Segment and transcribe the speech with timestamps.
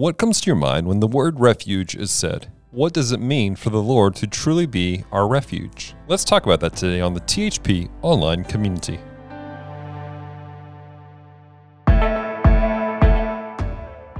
[0.00, 2.50] What comes to your mind when the word refuge is said?
[2.70, 5.94] What does it mean for the Lord to truly be our refuge?
[6.08, 8.98] Let's talk about that today on the THP online community.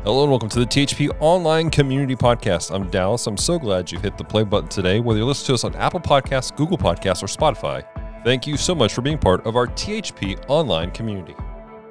[0.05, 2.75] Hello and welcome to the THP Online Community Podcast.
[2.75, 3.27] I'm Dallas.
[3.27, 5.75] I'm so glad you hit the play button today, whether you listen to us on
[5.77, 7.83] Apple Podcasts, Google Podcasts, or Spotify.
[8.23, 11.35] Thank you so much for being part of our THP Online community.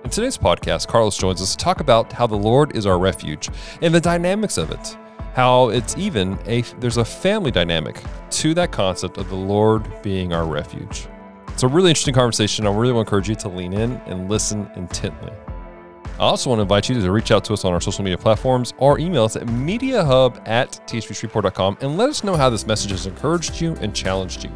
[0.02, 3.50] In today's podcast, Carlos joins us to talk about how the Lord is our refuge
[3.82, 4.98] and the dynamics of it.
[5.34, 10.32] How it's even a there's a family dynamic to that concept of the Lord being
[10.34, 11.08] our refuge.
[11.50, 12.66] It's a really interesting conversation.
[12.66, 15.34] I really want to encourage you to lean in and listen intently.
[16.06, 18.18] I also want to invite you to reach out to us on our social media
[18.18, 20.80] platforms or email us at mediahub at
[21.82, 24.52] and let us know how this message has encouraged you and challenged you.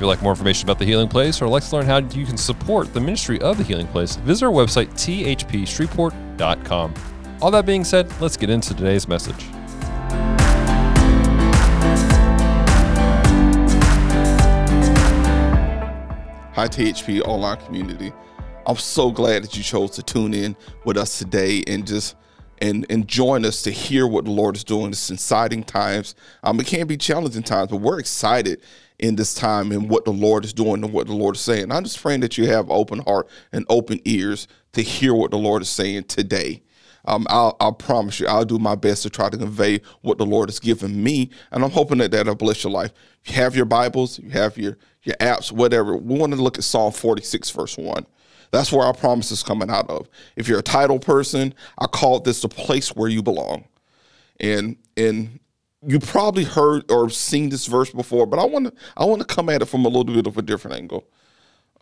[0.00, 2.24] If you'd like more information about the Healing Place or like to learn how you
[2.24, 6.94] can support the ministry of the Healing Place, visit our website, thpshreveport.com.
[7.42, 9.42] All that being said, let's get into today's message.
[16.54, 18.10] Hi, THP online community.
[18.64, 22.16] I'm so glad that you chose to tune in with us today and just
[22.62, 24.92] and and join us to hear what the Lord is doing.
[24.92, 26.14] It's exciting times.
[26.42, 28.62] Um, it can be challenging times, but we're excited
[29.00, 31.72] in this time and what the Lord is doing and what the Lord is saying.
[31.72, 35.38] I'm just praying that you have open heart and open ears to hear what the
[35.38, 36.62] Lord is saying today.
[37.06, 40.26] Um, I'll, I'll, promise you, I'll do my best to try to convey what the
[40.26, 42.92] Lord has given me, and I'm hoping that that'll bless your life.
[43.24, 45.96] If you have your Bibles, you have your your apps, whatever.
[45.96, 48.04] We want to look at Psalm 46, verse one.
[48.50, 50.10] That's where our promise is coming out of.
[50.36, 53.64] If you're a title person, I call this the place where you belong.
[54.38, 55.40] And and
[55.86, 59.26] you probably heard or seen this verse before, but I want to I want to
[59.26, 61.04] come at it from a little bit of a different angle.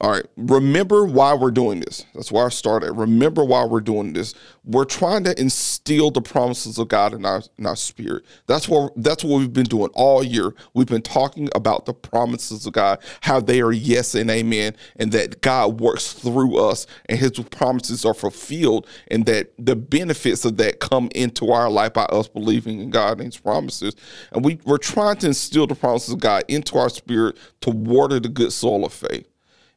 [0.01, 0.25] All right.
[0.37, 2.05] Remember why we're doing this.
[2.15, 2.93] That's why I started.
[2.93, 4.33] Remember why we're doing this.
[4.65, 8.25] We're trying to instill the promises of God in our in our spirit.
[8.47, 10.55] That's what that's what we've been doing all year.
[10.73, 15.11] We've been talking about the promises of God, how they are yes and amen, and
[15.13, 20.59] that God works through us and his promises are fulfilled, and that the benefits of
[20.59, 23.97] that come into our life by us believing in God and his promises.
[24.33, 28.21] And we, we're trying to instill the promises of God into our spirit to water
[28.21, 29.28] the good soil of faith.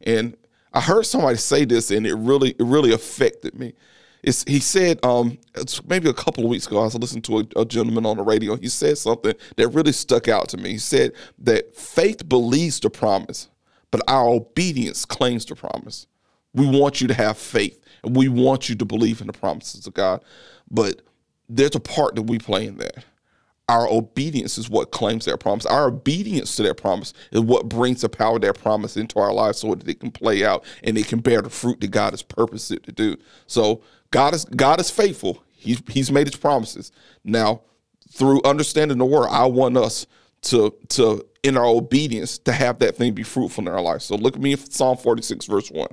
[0.03, 0.35] And
[0.73, 3.73] I heard somebody say this, and it really it really affected me.
[4.23, 7.39] It's, he said um, it's maybe a couple of weeks ago, I was listening to
[7.39, 8.55] a, a, gentleman on the radio.
[8.55, 10.71] He said something that really stuck out to me.
[10.71, 13.49] He said that faith believes the promise,
[13.89, 16.05] but our obedience claims the promise.
[16.53, 19.87] We want you to have faith, and we want you to believe in the promises
[19.87, 20.23] of God,
[20.69, 21.01] but
[21.49, 23.03] there's a part that we play in that
[23.69, 25.65] our obedience is what claims their promise.
[25.65, 29.31] Our obedience to their promise is what brings the power of that promise into our
[29.31, 32.11] lives so that it can play out and it can bear the fruit that God
[32.11, 33.15] has purposed it to do.
[33.47, 35.43] So God is God is faithful.
[35.53, 36.91] He's he's made his promises.
[37.23, 37.61] Now,
[38.11, 40.05] through understanding the word, I want us
[40.43, 44.01] to to in our obedience to have that thing be fruitful in our life.
[44.01, 45.87] So look at me in Psalm 46, verse 1.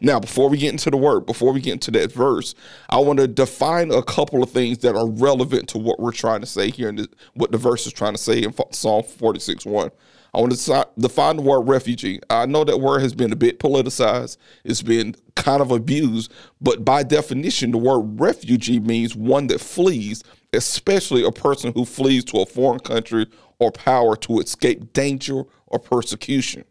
[0.00, 2.54] Now, before we get into the word, before we get into that verse,
[2.88, 6.40] I want to define a couple of things that are relevant to what we're trying
[6.40, 9.90] to say here and what the verse is trying to say in Psalm 46 1.
[10.34, 12.20] I want to define the word refugee.
[12.28, 16.84] I know that word has been a bit politicized, it's been kind of abused, but
[16.84, 20.22] by definition, the word refugee means one that flees,
[20.52, 23.26] especially a person who flees to a foreign country
[23.58, 26.64] or power to escape danger or persecution.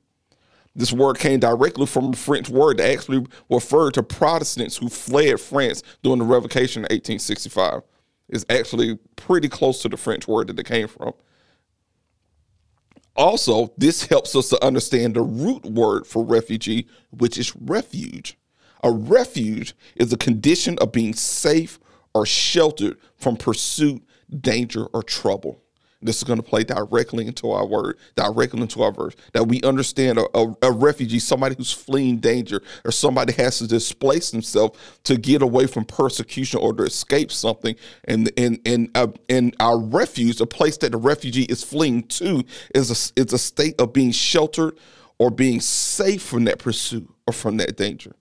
[0.77, 5.39] This word came directly from a French word that actually referred to Protestants who fled
[5.39, 7.81] France during the Revocation in 1865.
[8.29, 11.13] It's actually pretty close to the French word that it came from.
[13.15, 18.37] Also, this helps us to understand the root word for refugee, which is refuge.
[18.83, 21.79] A refuge is a condition of being safe
[22.13, 24.03] or sheltered from pursuit,
[24.41, 25.59] danger, or trouble.
[26.01, 29.15] This is going to play directly into our word, directly into our verse.
[29.33, 33.67] That we understand a, a, a, refugee, somebody who's fleeing danger, or somebody has to
[33.67, 37.75] displace himself to get away from persecution or to escape something.
[38.03, 42.43] And and and uh, and our refuge, a place that the refugee is fleeing to,
[42.75, 44.77] is a is a state of being sheltered
[45.17, 48.15] or being safe from that pursuit or from that danger.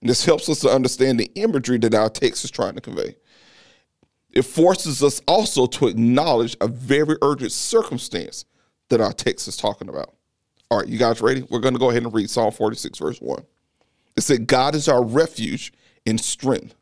[0.00, 3.14] And this helps us to understand the imagery that our text is trying to convey
[4.36, 8.44] it forces us also to acknowledge a very urgent circumstance
[8.90, 10.14] that our text is talking about.
[10.70, 11.46] All right, you guys ready?
[11.48, 13.44] We're going to go ahead and read Psalm 46, verse 1.
[14.16, 15.72] It said, God is our refuge
[16.06, 16.74] and strength,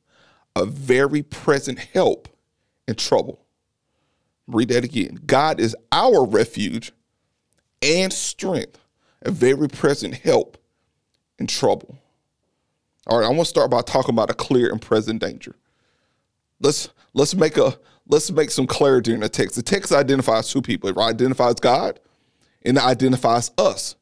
[0.57, 2.29] a very present help
[2.89, 3.45] in trouble.
[4.49, 5.21] Read that again.
[5.25, 6.93] God is our refuge
[7.83, 8.79] and strength,
[9.23, 10.59] a very present help
[11.39, 11.99] in trouble.
[13.07, 15.55] All right, I want to start by talking about a clear and present danger
[16.65, 19.57] let's let's make a let's make some clarity in the text.
[19.57, 20.91] The text identifies two people.
[20.91, 22.01] It identifies God
[22.65, 23.97] and it identifies us.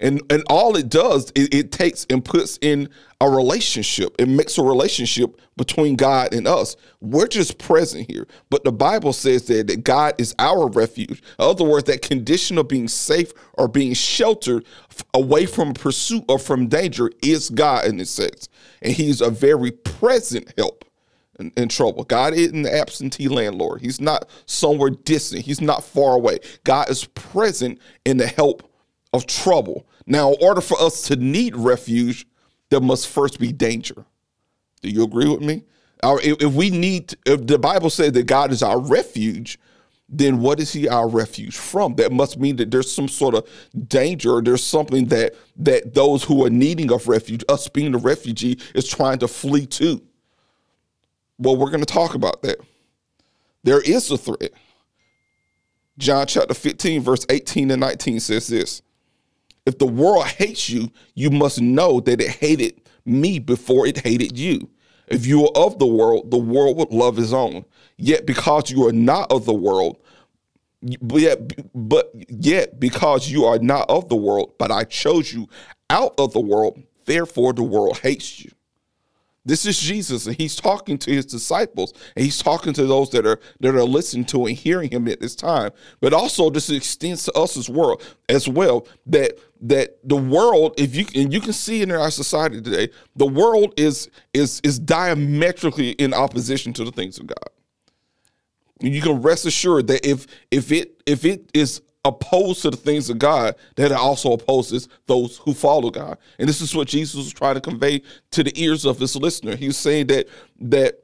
[0.00, 2.88] And and all it does, it, it, takes and puts in
[3.20, 4.14] a relationship.
[4.20, 6.76] It makes a relationship between God and us.
[7.00, 8.28] We're just present here.
[8.48, 11.20] But the Bible says that, that God is our refuge.
[11.40, 14.64] In other words, that condition of being safe or being sheltered
[15.14, 18.48] away from pursuit or from danger is God in this sense.
[18.80, 20.84] And he's a very present help
[21.38, 22.04] in, in, trouble.
[22.04, 23.80] God isn't the absentee landlord.
[23.80, 25.42] He's not somewhere distant.
[25.42, 26.38] He's not far away.
[26.64, 28.70] God is present in the help
[29.12, 29.86] of trouble.
[30.06, 32.26] Now, in order for us to need refuge,
[32.70, 34.04] there must first be danger.
[34.82, 35.64] Do you agree with me?
[36.02, 39.58] if we need, if the Bible says that God is our refuge,
[40.08, 41.96] then what is He our refuge from?
[41.96, 43.48] That must mean that there's some sort of
[43.88, 47.98] danger, or there's something that that those who are needing of refuge, us being the
[47.98, 50.02] refugee, is trying to flee to.
[51.38, 52.58] Well, we're going to talk about that.
[53.62, 54.52] There is a threat.
[55.98, 58.82] John chapter 15, verse 18 and 19 says this
[59.66, 64.38] If the world hates you, you must know that it hated me before it hated
[64.38, 64.68] you.
[65.08, 67.64] If you are of the world, the world would love his own.
[67.96, 69.98] Yet because you are not of the world,
[71.00, 75.48] but yet, but yet because you are not of the world, but I chose you
[75.90, 78.50] out of the world, therefore the world hates you.
[79.48, 83.24] This is Jesus, and he's talking to his disciples, and he's talking to those that
[83.26, 85.70] are that are listening to and hearing him at this time.
[86.00, 87.98] But also, this extends to us as well,
[88.28, 88.86] as well.
[89.06, 93.26] That that the world, if you and you can see in our society today, the
[93.26, 97.48] world is is is diametrically in opposition to the things of God.
[98.80, 103.10] You can rest assured that if if it if it is opposed to the things
[103.10, 106.18] of God, that also opposes those who follow God.
[106.38, 109.56] And this is what Jesus was trying to convey to the ears of his listener.
[109.56, 110.28] He was saying that
[110.60, 111.02] that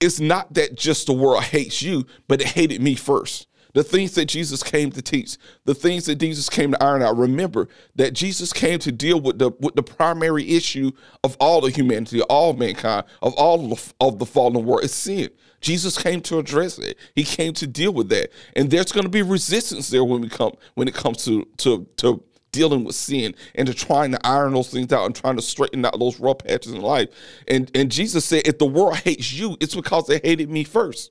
[0.00, 3.45] it's not that just the world hates you, but it hated me first.
[3.76, 5.36] The things that Jesus came to teach,
[5.66, 7.14] the things that Jesus came to iron out.
[7.18, 10.92] Remember that Jesus came to deal with the with the primary issue
[11.22, 13.70] of all the humanity, all mankind, of all
[14.00, 14.82] of the, fallen world.
[14.82, 15.28] is sin.
[15.60, 16.96] Jesus came to address it.
[17.14, 18.32] He came to deal with that.
[18.56, 21.86] And there's going to be resistance there when we come when it comes to to
[21.98, 25.42] to dealing with sin and to trying to iron those things out and trying to
[25.42, 27.10] straighten out those rough patches in life.
[27.46, 31.10] And and Jesus said, if the world hates you, it's because they hated me first.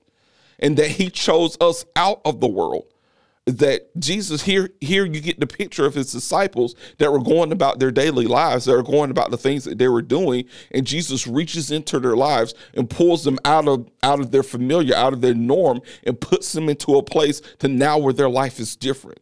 [0.60, 2.86] And that he chose us out of the world.
[3.46, 7.78] That Jesus here here you get the picture of his disciples that were going about
[7.78, 11.28] their daily lives that are going about the things that they were doing and Jesus
[11.28, 15.22] reaches into their lives and pulls them out of out of their familiar out of
[15.22, 19.19] their norm and puts them into a place to now where their life is different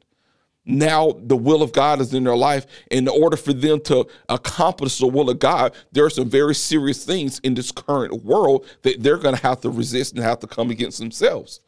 [0.65, 2.65] now the will of God is in their life.
[2.92, 7.04] In order for them to accomplish the will of God, there are some very serious
[7.04, 10.48] things in this current world that they're going to have to resist and have to
[10.48, 11.60] come against themselves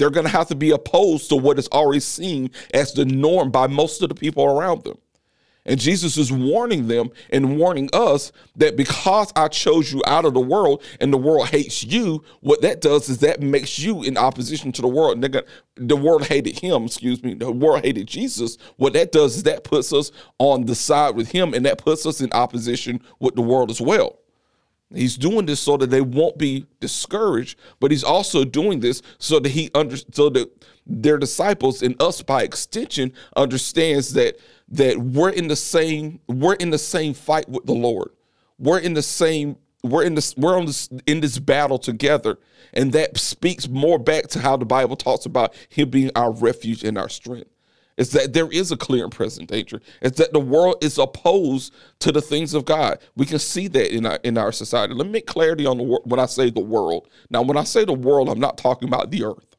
[0.00, 3.50] they're going to have to be opposed to what is already seen as the norm
[3.50, 4.96] by most of the people around them.
[5.70, 10.34] And Jesus is warning them and warning us that because I chose you out of
[10.34, 14.16] the world and the world hates you, what that does is that makes you in
[14.16, 15.20] opposition to the world.
[15.30, 15.44] Got,
[15.76, 18.58] the world hated him, excuse me, the world hated Jesus.
[18.78, 22.04] What that does is that puts us on the side with him and that puts
[22.04, 24.18] us in opposition with the world as well.
[24.92, 29.38] He's doing this so that they won't be discouraged, but he's also doing this so
[29.38, 30.50] that he under so that
[30.84, 34.36] their disciples and us by extension understands that
[34.70, 38.10] that we're in the same we're in the same fight with the Lord.
[38.58, 42.38] We're in the same we're in this we're on this in this battle together
[42.72, 46.84] and that speaks more back to how the bible talks about him being our refuge
[46.84, 47.50] and our strength
[48.00, 49.82] is that there is a clear and present danger.
[50.00, 52.98] It's that the world is opposed to the things of God.
[53.14, 54.94] We can see that in our in our society.
[54.94, 57.08] Let me make clarity on the when I say the world.
[57.28, 59.49] Now, when I say the world, I'm not talking about the earth.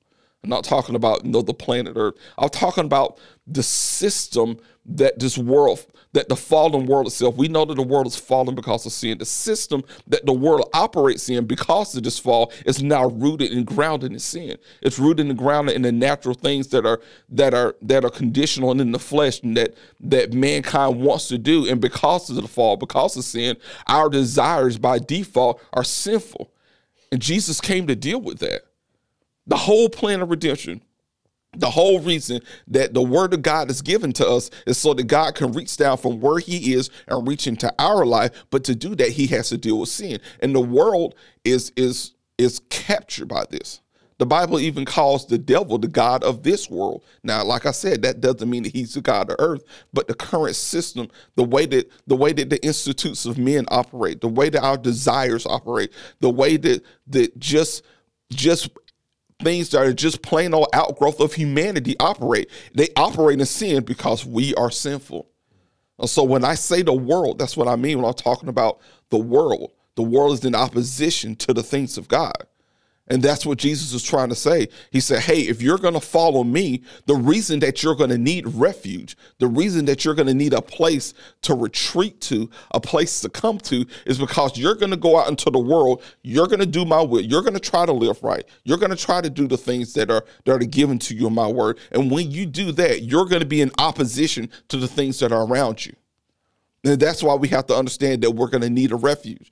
[0.44, 2.16] I'm not talking about the planet Earth.
[2.38, 7.64] I'm talking about the system that this world, that the fallen world itself, we know
[7.64, 9.20] that the world is fallen because of sin.
[9.20, 13.68] The system that the world operates in because of this fall is now rooted and
[13.68, 14.58] grounded in sin.
[14.82, 18.72] It's rooted and grounded in the natural things that are that are that are conditional
[18.72, 21.68] and in the flesh and that that mankind wants to do.
[21.68, 26.52] And because of the fall, because of sin, our desires by default are sinful.
[27.12, 28.64] And Jesus came to deal with that.
[29.48, 30.82] The whole plan of redemption
[31.58, 35.04] the whole reason that the word of God is given to us is so that
[35.08, 38.32] God can reach down from where he is and reach into our life.
[38.50, 40.20] But to do that, he has to deal with sin.
[40.40, 43.82] And the world is is is captured by this.
[44.18, 47.04] The Bible even calls the devil the God of this world.
[47.24, 50.14] Now, like I said, that doesn't mean that he's the God of earth, but the
[50.14, 54.50] current system, the way that the way that the institutes of men operate, the way
[54.50, 57.84] that our desires operate, the way that that just
[58.32, 58.70] just
[59.44, 62.50] things that are just plain old outgrowth of humanity operate.
[62.74, 65.28] They operate in sin because we are sinful.
[66.00, 68.80] And so when I say the world, that's what I mean when I'm talking about
[69.10, 69.72] the world.
[69.96, 72.48] The world is in opposition to the things of God.
[73.12, 74.70] And that's what Jesus is trying to say.
[74.90, 78.18] He said, Hey, if you're going to follow me, the reason that you're going to
[78.18, 82.80] need refuge, the reason that you're going to need a place to retreat to, a
[82.80, 86.02] place to come to, is because you're going to go out into the world.
[86.22, 87.20] You're going to do my will.
[87.20, 88.46] You're going to try to live right.
[88.64, 91.28] You're going to try to do the things that are, that are given to you
[91.28, 91.80] in my word.
[91.92, 95.34] And when you do that, you're going to be in opposition to the things that
[95.34, 95.94] are around you.
[96.86, 99.52] And that's why we have to understand that we're going to need a refuge.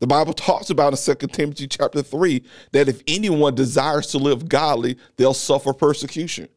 [0.00, 2.42] The Bible talks about in 2 Timothy chapter 3
[2.72, 6.48] that if anyone desires to live godly, they'll suffer persecution.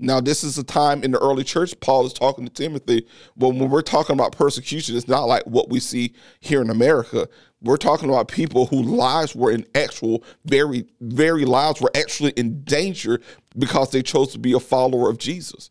[0.00, 3.06] Now, this is a time in the early church, Paul is talking to Timothy.
[3.36, 7.28] But when we're talking about persecution, it's not like what we see here in America.
[7.60, 12.62] We're talking about people whose lives were in actual, very, very lives were actually in
[12.62, 13.20] danger
[13.56, 15.70] because they chose to be a follower of Jesus.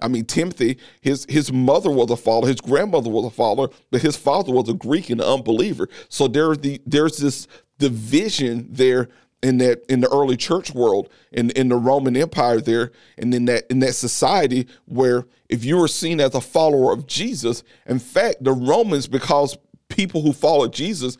[0.00, 4.02] I mean, Timothy, his his mother was a follower, his grandmother was a follower, but
[4.02, 5.88] his father was a Greek and an unbeliever.
[6.08, 7.46] So there's the there's this
[7.78, 9.08] division there
[9.42, 13.46] in that in the early church world, in in the Roman Empire there, and in
[13.46, 17.98] that in that society where if you were seen as a follower of Jesus, in
[17.98, 19.56] fact, the Romans, because
[19.88, 21.16] people who followed Jesus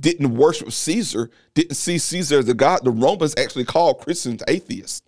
[0.00, 5.02] didn't worship Caesar, didn't see Caesar as a god, the Romans actually called Christians atheists.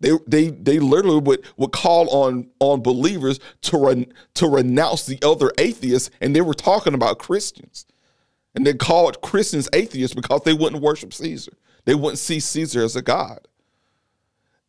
[0.00, 5.52] They they they literally would would call on on believers to to renounce the other
[5.58, 7.86] atheists, and they were talking about Christians,
[8.54, 11.52] and they called Christians atheists because they wouldn't worship Caesar.
[11.84, 13.46] They wouldn't see Caesar as a god.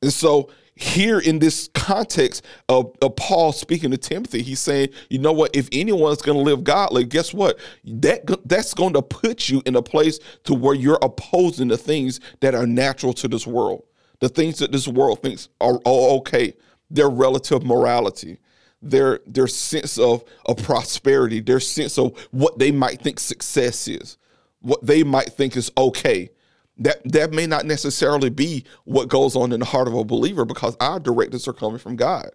[0.01, 5.19] And so here in this context of, of Paul speaking to Timothy, he's saying, you
[5.19, 5.55] know what?
[5.55, 7.57] If anyone's going to live godly, guess what?
[7.85, 12.19] That that's going to put you in a place to where you're opposing the things
[12.41, 13.85] that are natural to this world
[14.19, 16.53] the things that this world thinks are, are okay,
[16.89, 18.39] their relative morality,
[18.81, 24.17] their their sense of, of prosperity, their sense of what they might think success is,
[24.61, 26.29] what they might think is okay.
[26.77, 30.45] That that may not necessarily be what goes on in the heart of a believer
[30.45, 32.31] because our directives are coming from God.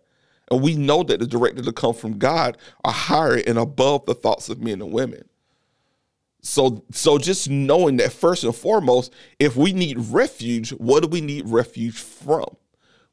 [0.51, 4.15] And we know that the directives that come from God are higher and above the
[4.15, 5.30] thoughts of men and women.
[6.43, 11.21] So so just knowing that first and foremost, if we need refuge, what do we
[11.21, 12.57] need refuge from?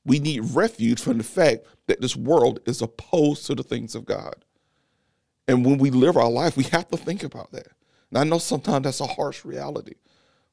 [0.05, 4.05] We need refuge from the fact that this world is opposed to the things of
[4.05, 4.35] God.
[5.47, 7.67] And when we live our life, we have to think about that.
[8.09, 9.95] And I know sometimes that's a harsh reality.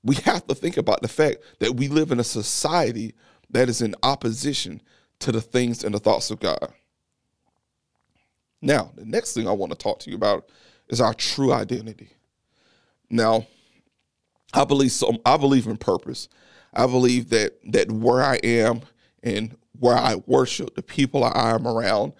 [0.02, 3.14] We have to think about the fact that we live in a society
[3.50, 4.82] that is in opposition
[5.20, 6.72] to the things and the thoughts of God.
[8.60, 10.48] Now, the next thing I want to talk to you about
[10.88, 12.10] is our true identity.
[13.14, 13.46] Now,
[14.52, 15.16] I believe so.
[15.24, 16.28] I believe in purpose.
[16.74, 18.80] I believe that that where I am
[19.22, 22.12] and where I worship, the people I am around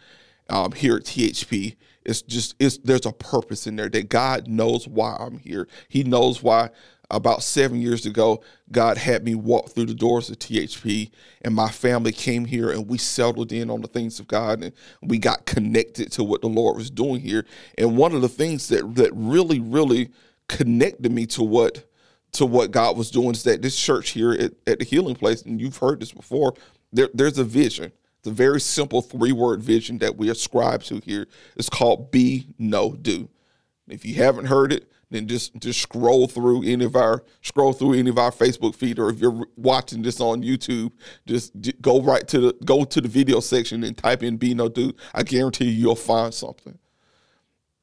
[0.49, 1.75] um, here at THP,
[2.05, 5.67] it's just it's there's a purpose in there that God knows why I'm here.
[5.89, 6.71] He knows why.
[7.11, 11.11] About seven years ago, God had me walk through the doors of THP,
[11.43, 14.73] and my family came here, and we settled in on the things of God, and
[15.03, 17.45] we got connected to what the Lord was doing here.
[17.77, 20.11] And one of the things that that really, really
[20.49, 21.89] connected me to what
[22.33, 25.43] to what God was doing is that this church here at, at the healing place,
[25.43, 26.55] and you've heard this before,
[26.93, 27.93] there, there's a vision.
[28.27, 31.27] A very simple three word vision that we ascribe to here.
[31.57, 33.29] It's called be, know do.
[33.87, 37.93] If you haven't heard it, then just just scroll through any of our scroll through
[37.95, 40.93] any of our Facebook feed, or if you're watching this on YouTube,
[41.27, 44.71] just go right to the go to the video section and type in be, know
[44.71, 44.95] do.
[45.13, 46.79] I guarantee you, you'll find something.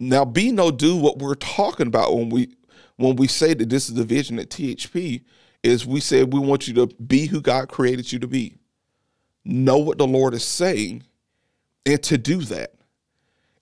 [0.03, 2.55] Now, be know do what we're talking about when we
[2.95, 5.21] when we say that this is the vision at THP
[5.61, 8.57] is we said we want you to be who God created you to be.
[9.45, 11.03] Know what the Lord is saying
[11.85, 12.73] and to do that.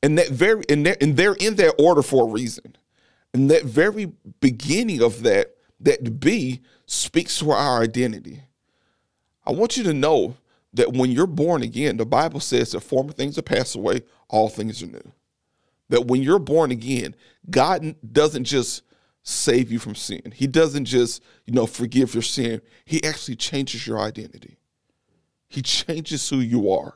[0.02, 2.78] And that very and, that, and they're in that order for a reason.
[3.34, 8.44] And that very beginning of that, that be speaks to our identity.
[9.46, 10.38] I want you to know
[10.74, 14.48] that when you're born again, the Bible says that former things are passed away, all
[14.48, 15.12] things are new
[15.90, 17.16] that when you're born again,
[17.50, 18.84] God doesn't just
[19.24, 20.34] save you from sin.
[20.34, 22.62] He doesn't just, you know, forgive your sin.
[22.86, 24.58] He actually changes your identity.
[25.48, 26.96] He changes who you are.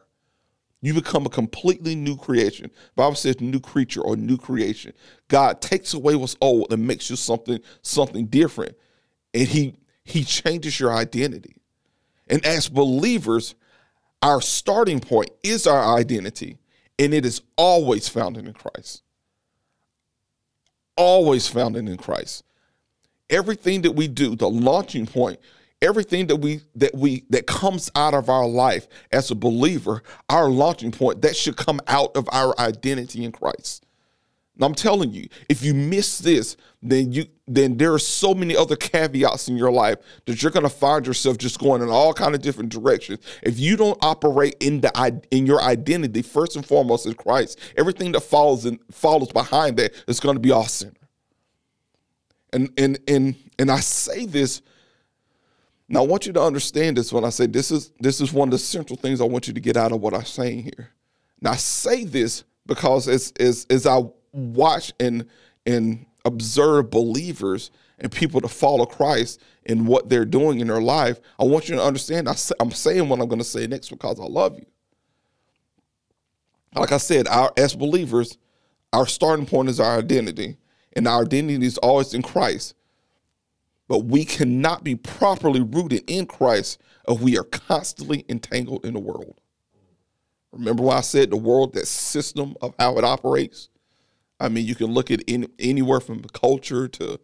[0.82, 2.70] You become a completely new creation.
[2.96, 4.94] Bible says new creature or new creation.
[5.30, 8.76] God takes away what's old and makes you something something different.
[9.34, 11.56] And he he changes your identity.
[12.28, 13.56] And as believers,
[14.22, 16.58] our starting point is our identity
[17.00, 19.04] and it is always found in Christ.
[20.96, 22.44] Always found in Christ.
[23.30, 25.40] Everything that we do, the launching point
[25.84, 30.50] everything that we that we that comes out of our life as a believer, our
[30.50, 33.83] launching point, that should come out of our identity in Christ.
[34.56, 38.56] And I'm telling you, if you miss this, then you then there are so many
[38.56, 42.14] other caveats in your life that you're going to find yourself just going in all
[42.14, 43.20] kind of different directions.
[43.42, 48.12] If you don't operate in the in your identity first and foremost in Christ, everything
[48.12, 50.94] that follows and follows behind that is going to be off center.
[52.52, 54.62] And and and and I say this.
[55.90, 58.50] Now I want you to understand this when I say this is this is one
[58.50, 60.92] of the central things I want you to get out of what I'm saying here.
[61.42, 65.26] Now I say this because as as as I watch and
[65.66, 71.20] and observe believers and people to follow Christ in what they're doing in their life,
[71.40, 74.20] I want you to understand I, am saying what I'm going to say next because
[74.20, 74.66] I love you.
[76.76, 78.38] Like I said, our as believers,
[78.92, 80.58] our starting point is our identity,
[80.94, 82.76] and our identity is always in Christ.
[83.88, 89.00] But we cannot be properly rooted in Christ if we are constantly entangled in the
[89.00, 89.40] world.
[90.52, 93.70] Remember what I said the world, that system of how it operates?
[94.44, 97.20] I mean, you can look at any, anywhere from culture to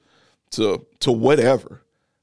[0.51, 1.81] to to whatever.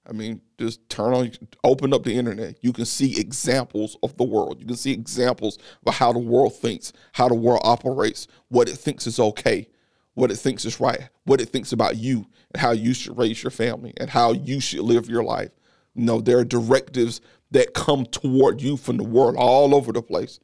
[0.09, 1.33] I mean, just turn on,
[1.65, 2.57] open up the internet.
[2.63, 4.61] You can see examples of the world.
[4.61, 8.77] You can see examples of how the world thinks, how the world operates, what it
[8.77, 9.69] thinks is okay,
[10.15, 12.25] what it thinks is right, what it thinks about you,
[12.55, 15.51] and how you should raise your family, and how you should live your life.
[15.95, 20.03] You know, there are directives that come toward you from the world all over the
[20.03, 20.39] place.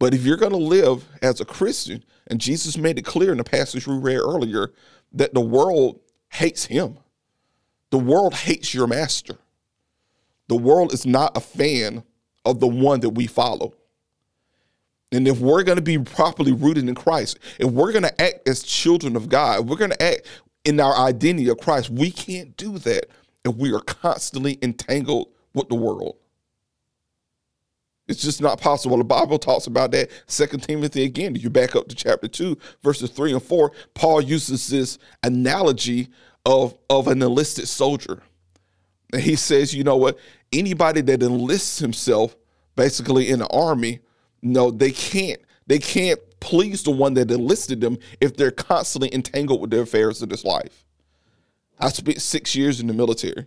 [0.00, 3.38] But if you're going to live as a Christian, and Jesus made it clear in
[3.38, 4.72] the passage we read earlier
[5.12, 6.98] that the world hates him,
[7.90, 9.36] the world hates your master.
[10.48, 12.02] The world is not a fan
[12.44, 13.74] of the one that we follow.
[15.12, 18.48] And if we're going to be properly rooted in Christ, if we're going to act
[18.48, 20.26] as children of God, we're going to act
[20.64, 23.06] in our identity of Christ, we can't do that
[23.44, 26.16] if we are constantly entangled with the world.
[28.10, 28.96] It's just not possible.
[28.96, 30.10] The Bible talks about that.
[30.26, 34.66] Second Timothy again, you back up to chapter 2, verses 3 and 4, Paul uses
[34.66, 36.08] this analogy
[36.44, 38.20] of, of an enlisted soldier.
[39.12, 40.18] And he says, you know what?
[40.52, 42.36] Anybody that enlists himself
[42.74, 44.00] basically in the army,
[44.42, 49.60] no, they can't, they can't please the one that enlisted them if they're constantly entangled
[49.60, 50.84] with the affairs of this life.
[51.78, 53.46] I spent six years in the military,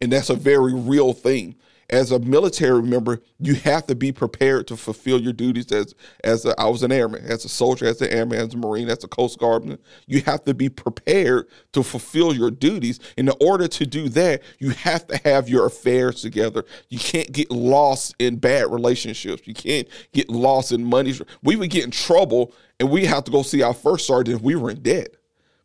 [0.00, 1.56] and that's a very real thing
[1.90, 5.94] as a military member, you have to be prepared to fulfill your duties as
[6.24, 8.88] as a, I was an airman, as a soldier, as an airman, as a marine,
[8.88, 9.78] as a coast guardman.
[10.06, 12.98] You have to be prepared to fulfill your duties.
[13.16, 16.64] In order to do that, you have to have your affairs together.
[16.88, 19.46] You can't get lost in bad relationships.
[19.46, 21.14] You can't get lost in money.
[21.42, 24.42] We would get in trouble, and we have to go see our first sergeant if
[24.42, 25.16] we were in debt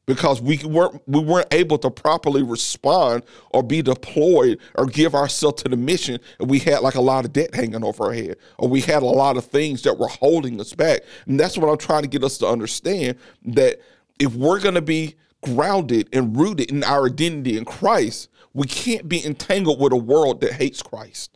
[0.06, 5.62] because we weren't we weren't able to properly respond or be deployed or give ourselves
[5.64, 6.20] to the mission.
[6.40, 9.04] And we had like a lot of debt hanging over our head or we had
[9.04, 11.02] a lot of things that were holding us back.
[11.28, 13.80] And that's what i'm trying to get us to understand that
[14.20, 19.10] if we're going to be grounded and rooted in our identity in christ we can't
[19.10, 21.36] be entangled with a world that hates christ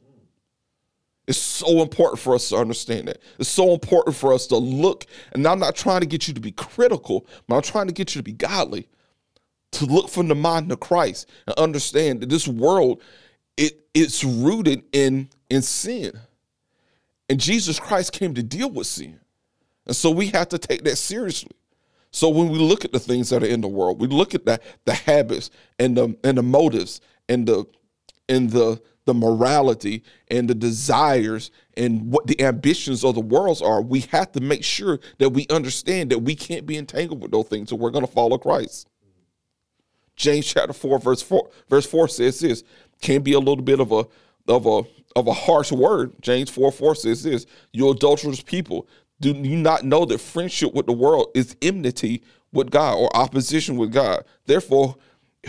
[1.27, 3.19] it's so important for us to understand that.
[3.39, 6.41] It's so important for us to look, and I'm not trying to get you to
[6.41, 8.87] be critical, but I'm trying to get you to be godly,
[9.71, 13.01] to look from the mind of Christ and understand that this world,
[13.57, 16.19] it it's rooted in in sin.
[17.27, 19.19] And Jesus Christ came to deal with sin.
[19.87, 21.55] And so we have to take that seriously.
[22.11, 24.45] So when we look at the things that are in the world, we look at
[24.45, 27.65] the, the habits and the and the motives and the
[28.29, 33.81] and the the morality and the desires and what the ambitions of the worlds are,
[33.81, 37.47] we have to make sure that we understand that we can't be entangled with those
[37.47, 37.69] things.
[37.69, 38.87] So we're going to follow Christ.
[40.15, 42.63] James chapter 4, verse 4, verse 4 says this,
[43.01, 44.05] can be a little bit of a
[44.47, 44.83] of a
[45.15, 46.13] of a harsh word.
[46.21, 48.87] James 4 4 says this, you adulterous people,
[49.19, 53.77] do you not know that friendship with the world is enmity with God or opposition
[53.77, 54.23] with God?
[54.45, 54.95] Therefore,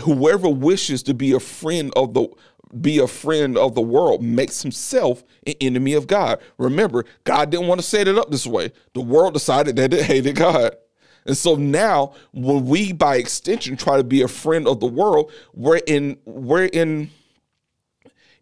[0.01, 2.27] whoever wishes to be a friend of the
[2.81, 6.39] be a friend of the world makes himself an enemy of God.
[6.57, 8.71] Remember, God didn't want to set it up this way.
[8.93, 10.75] The world decided that it hated God.
[11.25, 15.31] And so now when we by extension try to be a friend of the world,
[15.53, 17.11] we're in we're in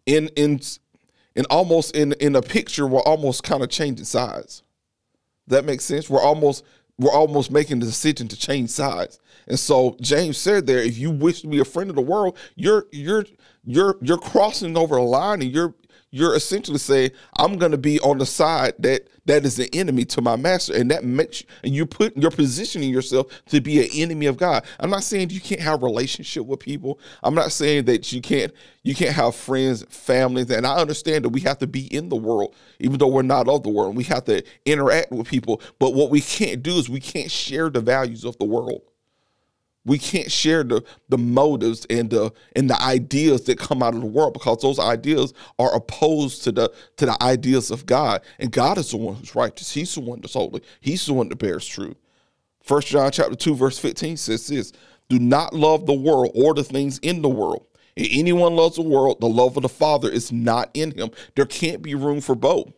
[0.06, 0.60] in in
[1.34, 4.62] in almost in in a picture we're almost kind of changing sides.
[5.48, 6.08] That makes sense.
[6.08, 6.64] We're almost
[6.98, 9.18] we're almost making the decision to change sides.
[9.48, 12.38] And so James said there, if you wish to be a friend of the world,
[12.54, 13.24] you're you're
[13.66, 15.74] you're you're crossing over a line and you're
[16.10, 20.04] you're essentially saying I'm going to be on the side that that is the enemy
[20.06, 23.88] to my master, and that makes and you put you're positioning yourself to be an
[23.92, 24.64] enemy of God.
[24.78, 27.00] I'm not saying you can't have relationship with people.
[27.24, 28.52] I'm not saying that you can't
[28.84, 32.16] you can't have friends, families, and I understand that we have to be in the
[32.16, 33.96] world, even though we're not of the world.
[33.96, 37.68] We have to interact with people, but what we can't do is we can't share
[37.68, 38.82] the values of the world
[39.86, 44.00] we can't share the the motives and the and the ideas that come out of
[44.00, 48.22] the world because those ideas are opposed to the to the ideas of God.
[48.38, 49.72] And God is the one who's righteous.
[49.72, 50.60] He's the one that's holy.
[50.80, 51.96] He's the one that bears truth.
[52.62, 54.72] First John chapter 2, verse 15 says this:
[55.08, 57.66] do not love the world or the things in the world.
[57.94, 61.10] If anyone loves the world, the love of the Father is not in him.
[61.34, 62.72] There can't be room for both.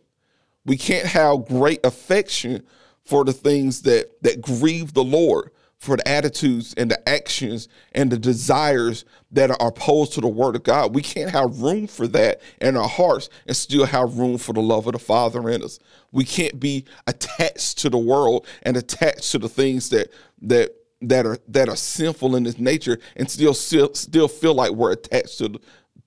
[0.65, 2.63] We can't have great affection
[3.03, 8.11] for the things that that grieve the Lord for the attitudes and the actions and
[8.11, 10.93] the desires that are opposed to the word of God.
[10.93, 14.61] We can't have room for that in our hearts and still have room for the
[14.61, 15.79] love of the Father in us.
[16.11, 20.11] We can't be attached to the world and attached to the things that
[20.41, 24.71] that that are that are sinful in its nature and still still, still feel like
[24.71, 25.61] we're attached to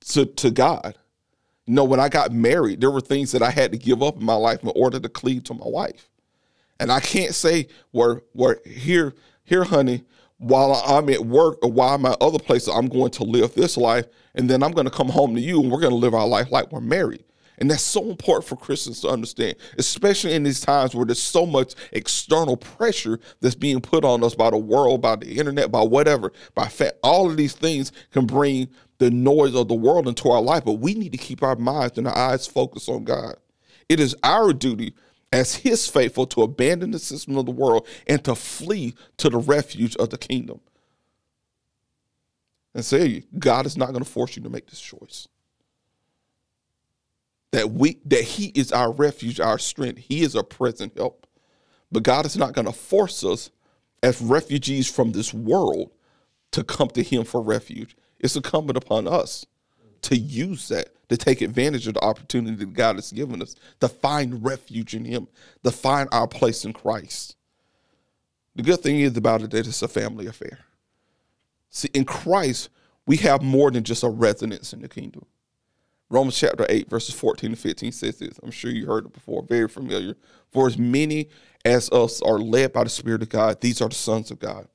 [0.08, 0.98] to to God.
[1.64, 4.16] You know, when I got married, there were things that I had to give up
[4.16, 6.10] in my life in order to cleave to my wife.
[6.80, 10.04] And I can't say we're, we're here here, honey,
[10.38, 13.76] while I'm at work or while I'm at other places, I'm going to live this
[13.76, 14.06] life.
[14.34, 16.26] And then I'm going to come home to you and we're going to live our
[16.26, 17.24] life like we're married.
[17.58, 21.46] And that's so important for Christians to understand, especially in these times where there's so
[21.46, 25.82] much external pressure that's being put on us by the world, by the internet, by
[25.82, 30.28] whatever, by fa- all of these things can bring the noise of the world into
[30.30, 30.64] our life.
[30.64, 33.36] But we need to keep our minds and our eyes focused on God.
[33.88, 34.94] It is our duty
[35.32, 39.38] as his faithful to abandon the system of the world and to flee to the
[39.38, 40.60] refuge of the kingdom.
[42.74, 45.26] And say, God is not going to force you to make this choice.
[47.52, 49.98] That we that He is our refuge, our strength.
[49.98, 51.26] He is our present help.
[51.90, 53.50] But God is not going to force us
[54.02, 55.90] as refugees from this world
[56.52, 57.94] to come to Him for refuge.
[58.18, 59.44] It's incumbent upon us
[60.02, 63.88] to use that, to take advantage of the opportunity that God has given us, to
[63.88, 65.28] find refuge in Him,
[65.64, 67.36] to find our place in Christ.
[68.54, 70.60] The good thing is about it that it's a family affair.
[71.70, 72.68] See, in Christ,
[73.06, 75.24] we have more than just a residence in the kingdom.
[76.10, 78.38] Romans chapter 8, verses 14 to 15 says this.
[78.42, 80.14] I'm sure you heard it before, very familiar.
[80.50, 81.30] For as many
[81.64, 84.68] as us are led by the Spirit of God, these are the sons of God.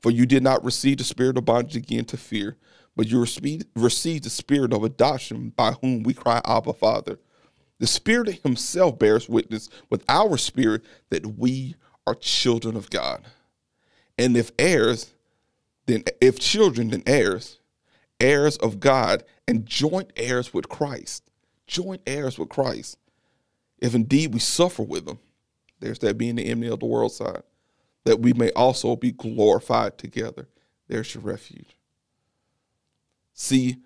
[0.00, 2.56] For you did not receive the spirit of bondage again to fear,
[2.96, 7.18] but you receive the spirit of adoption by whom we cry, Abba, Father.
[7.78, 11.76] The Spirit Himself bears witness with our spirit that we
[12.06, 13.24] are children of God.
[14.18, 15.14] And if heirs,
[15.86, 17.58] then if children, then heirs,
[18.20, 21.22] heirs of God, and joint heirs with Christ.
[21.66, 22.98] Joint heirs with Christ.
[23.78, 25.18] If indeed we suffer with Him,
[25.78, 27.44] there's that being the enemy of the world side,
[28.04, 30.48] that we may also be glorified together.
[30.86, 31.76] There's your refuge.
[33.42, 33.78] See,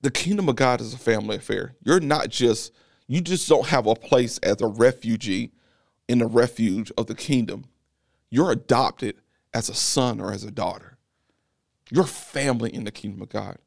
[0.00, 1.74] the kingdom of God is a family affair.
[1.82, 2.72] You're not just,
[3.08, 5.50] you just don't have a place as a refugee
[6.06, 7.64] in the refuge of the kingdom.
[8.30, 9.16] You're adopted
[9.52, 10.98] as a son or as a daughter.
[11.90, 13.58] You're family in the kingdom of God.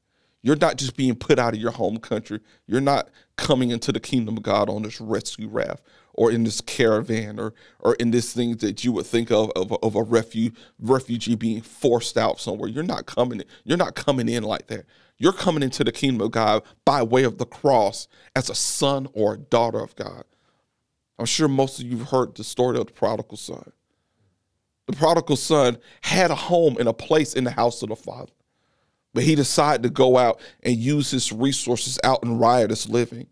[0.41, 2.39] You're not just being put out of your home country.
[2.65, 6.62] You're not coming into the kingdom of God on this rescue raft or in this
[6.62, 10.56] caravan or or in this thing that you would think of of, of a refugee
[10.80, 12.69] refugee being forced out somewhere.
[12.69, 14.86] You're not coming you're not coming in like that.
[15.17, 19.08] You're coming into the kingdom of God by way of the cross as a son
[19.13, 20.24] or a daughter of God.
[21.17, 23.71] I'm sure most of you have heard the story of the prodigal son.
[24.88, 28.32] The prodigal son had a home and a place in the house of the father.
[29.15, 33.28] But he decided to go out and use his resources out in riotous living.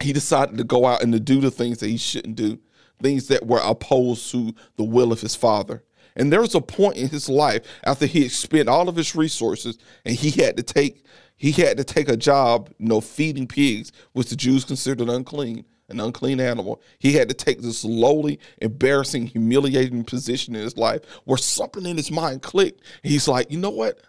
[0.00, 2.58] He decided to go out and to do the things that he shouldn't do,
[3.00, 5.84] things that were opposed to the will of his father.
[6.16, 9.14] And there was a point in his life after he had spent all of his
[9.14, 11.04] resources and he had to take
[11.36, 15.64] he had to take a job, you know, feeding pigs, which the Jews considered unclean,
[15.88, 16.82] an unclean animal.
[16.98, 21.96] He had to take this lowly, embarrassing, humiliating position in his life where something in
[21.96, 22.82] his mind clicked.
[23.04, 24.00] He's like, you know what?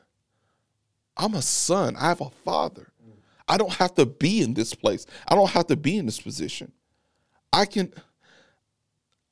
[1.17, 1.95] I'm a son.
[1.95, 2.91] I have a father.
[3.47, 5.05] I don't have to be in this place.
[5.27, 6.71] I don't have to be in this position.
[7.51, 7.93] I can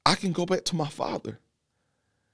[0.05, 1.39] I can go back to my father.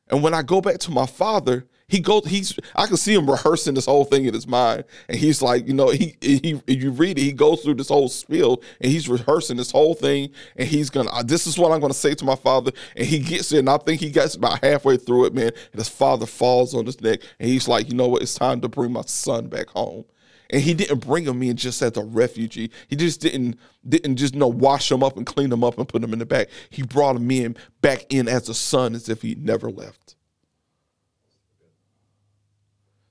[0.10, 3.30] And when I go back to my father, he goes he's I can see him
[3.30, 4.86] rehearsing this whole thing in his mind.
[5.08, 8.10] And he's like, you know, he he you read it, he goes through this whole
[8.10, 11.94] spiel and he's rehearsing this whole thing and he's gonna this is what I'm gonna
[11.94, 12.72] say to my father.
[12.96, 15.52] And he gets there and I think he gets about halfway through it, man.
[15.72, 18.62] And his father falls on his neck and he's like, you know what, it's time
[18.62, 20.06] to bring my son back home.
[20.50, 22.72] And he didn't bring them in just as a refugee.
[22.88, 25.88] He just didn't didn't just you know wash them up and clean them up and
[25.88, 26.50] put them in the back.
[26.70, 30.16] He brought them in back in as a son, as if he never left.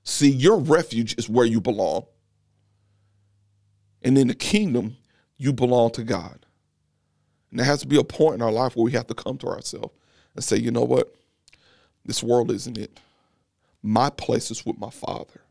[0.03, 2.05] See, your refuge is where you belong.
[4.03, 4.97] And in the kingdom,
[5.37, 6.45] you belong to God.
[7.49, 9.37] And there has to be a point in our life where we have to come
[9.39, 9.93] to ourselves
[10.35, 11.15] and say, you know what?
[12.05, 12.99] This world isn't it.
[13.81, 15.41] My place is with my Father.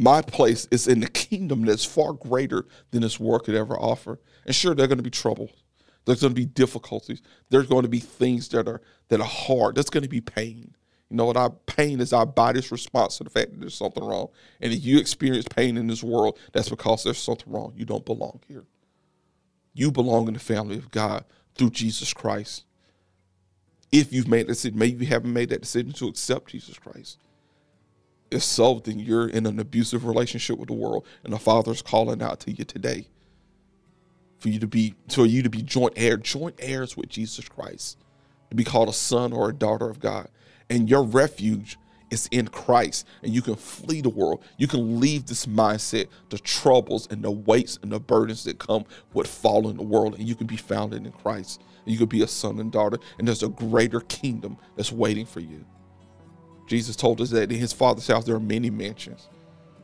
[0.00, 4.18] My place is in the kingdom that's far greater than this world could ever offer.
[4.46, 5.50] And sure, there are going to be troubles.
[6.06, 7.20] There's going to be difficulties.
[7.50, 9.74] There's going to be things that are that are hard.
[9.74, 10.74] There's going to be pain.
[11.10, 11.36] You know what?
[11.36, 14.28] Our pain is our body's response to the fact that there's something wrong.
[14.62, 17.74] And if you experience pain in this world, that's because there's something wrong.
[17.76, 18.64] You don't belong here.
[19.74, 22.64] You belong in the family of God through Jesus Christ.
[23.92, 27.18] If you've made that decision, maybe you haven't made that decision to accept Jesus Christ.
[28.30, 32.22] If so, then you're in an abusive relationship with the world, and the Father's calling
[32.22, 33.06] out to you today
[34.38, 37.98] for you to be for you to be joint heir, joint heirs with Jesus Christ,
[38.48, 40.28] to be called a son or a daughter of God
[40.70, 41.76] and your refuge
[42.10, 44.42] is in Christ, and you can flee the world.
[44.56, 48.84] You can leave this mindset, the troubles and the weights and the burdens that come
[49.12, 51.62] with following the world, and you can be founded in Christ.
[51.84, 55.26] And you can be a son and daughter, and there's a greater kingdom that's waiting
[55.26, 55.64] for you.
[56.70, 59.28] Jesus told us that in his Father's house there are many mansions,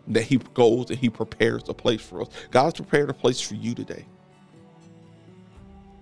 [0.06, 2.28] that he goes and he prepares a place for us.
[2.52, 4.06] God's prepared a place for you today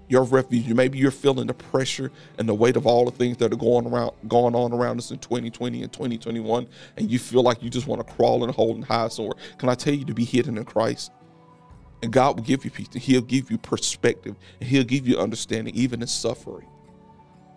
[0.09, 0.67] your refuge.
[0.69, 3.87] Maybe you're feeling the pressure and the weight of all the things that are going
[3.87, 6.67] around, going on around us in 2020 and 2021,
[6.97, 9.35] and you feel like you just want to crawl in a hole and hide somewhere.
[9.59, 11.11] Can I tell you to be hidden in Christ?
[12.03, 12.89] And God will give you peace.
[12.93, 16.69] and He'll give you perspective, and He'll give you understanding, even in suffering,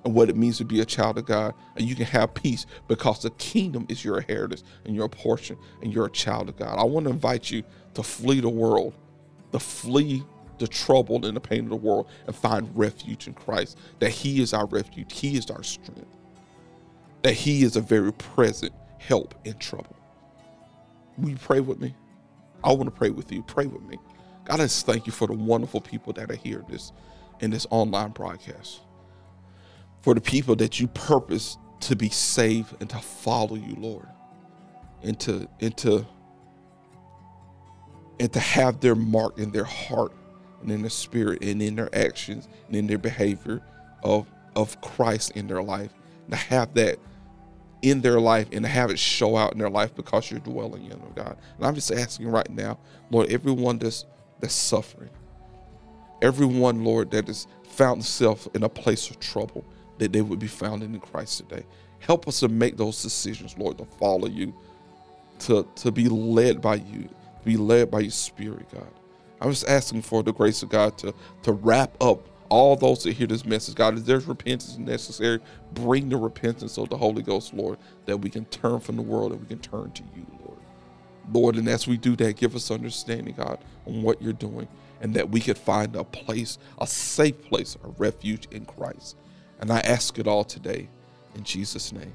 [0.08, 1.54] and what it means to be a child of God.
[1.76, 5.94] And you can have peace because the kingdom is your inheritance and your portion, and
[5.94, 6.80] you're a child of God.
[6.80, 7.62] I want to invite you
[7.94, 8.94] to flee the world,
[9.52, 10.24] to flee
[10.60, 13.78] the trouble and the pain of the world and find refuge in Christ.
[14.00, 16.08] That He is our refuge, He is our strength,
[17.24, 19.98] that He is a very present help in trouble.
[21.18, 21.94] Will you pray with me?
[22.64, 23.44] I want to pray with you.
[23.44, 23.98] Pray with me.
[24.46, 26.94] God, just thank you for the wonderful people that are here this,
[27.42, 28.80] in this online broadcast.
[30.08, 34.08] For the people that you purpose to be saved and to follow you, Lord.
[35.04, 36.08] And to and to
[38.18, 40.14] and to have their mark in their heart
[40.62, 43.62] and in the spirit and in their actions and in their behavior
[44.02, 45.94] of of Christ in their life.
[46.24, 47.00] And to have that
[47.82, 50.84] in their life and to have it show out in their life because you're dwelling
[50.84, 51.36] in them, God.
[51.58, 52.80] And I'm just asking right now,
[53.12, 54.06] Lord, everyone that's
[54.40, 55.10] that's suffering,
[56.22, 59.66] everyone, Lord, that has found themselves in a place of trouble,
[60.00, 61.66] that they would be found in Christ today.
[62.00, 64.54] Help us to make those decisions, Lord, to follow you,
[65.40, 68.88] to, to be led by you, to be led by your spirit, God.
[69.42, 73.14] I'm just asking for the grace of God to to wrap up all those that
[73.14, 73.76] hear this message.
[73.76, 75.40] God, if there's repentance necessary,
[75.74, 79.32] bring the repentance of the Holy Ghost, Lord, that we can turn from the world
[79.32, 80.58] and we can turn to you, Lord.
[81.32, 84.68] Lord, and as we do that, give us understanding, God, on what you're doing,
[85.02, 89.18] and that we could find a place, a safe place, a refuge in Christ.
[89.60, 90.88] And I ask it all today
[91.36, 92.14] in Jesus' name.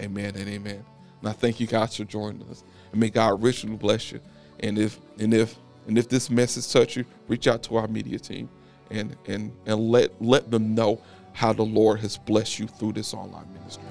[0.00, 0.84] Amen and amen.
[1.20, 2.64] And I thank you guys for joining us.
[2.92, 4.20] And may God richly bless you.
[4.60, 8.18] And if and if and if this message touched you, reach out to our media
[8.18, 8.48] team
[8.90, 11.00] and and and let let them know
[11.32, 13.82] how the Lord has blessed you through this online ministry.